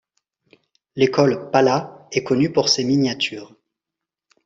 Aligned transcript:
L'école 0.95 1.51
Pala 1.51 2.07
est 2.11 2.23
connue 2.23 2.51
pour 2.51 2.69
ses 2.69 2.83
miniatures. 2.83 3.55